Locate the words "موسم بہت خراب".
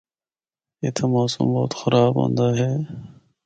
1.13-2.13